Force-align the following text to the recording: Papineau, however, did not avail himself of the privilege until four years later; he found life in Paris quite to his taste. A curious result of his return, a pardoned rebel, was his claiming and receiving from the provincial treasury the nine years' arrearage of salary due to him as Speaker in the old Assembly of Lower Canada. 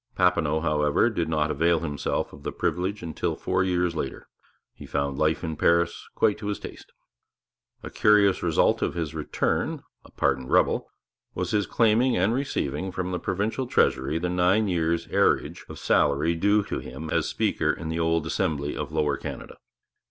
Papineau, 0.15 0.61
however, 0.61 1.11
did 1.11 1.29
not 1.29 1.51
avail 1.51 1.81
himself 1.81 2.33
of 2.33 2.41
the 2.41 2.51
privilege 2.51 3.03
until 3.03 3.35
four 3.35 3.63
years 3.63 3.95
later; 3.95 4.27
he 4.73 4.87
found 4.87 5.19
life 5.19 5.43
in 5.43 5.55
Paris 5.55 6.09
quite 6.15 6.39
to 6.39 6.47
his 6.47 6.57
taste. 6.57 6.91
A 7.83 7.91
curious 7.91 8.41
result 8.41 8.81
of 8.81 8.95
his 8.95 9.13
return, 9.13 9.83
a 10.03 10.09
pardoned 10.09 10.49
rebel, 10.49 10.89
was 11.35 11.51
his 11.51 11.67
claiming 11.67 12.17
and 12.17 12.33
receiving 12.33 12.91
from 12.91 13.11
the 13.11 13.19
provincial 13.19 13.67
treasury 13.67 14.17
the 14.17 14.27
nine 14.27 14.67
years' 14.67 15.05
arrearage 15.05 15.61
of 15.69 15.77
salary 15.77 16.33
due 16.33 16.63
to 16.63 16.79
him 16.79 17.11
as 17.11 17.29
Speaker 17.29 17.71
in 17.71 17.89
the 17.89 17.99
old 17.99 18.25
Assembly 18.25 18.75
of 18.75 18.91
Lower 18.91 19.17
Canada. 19.17 19.57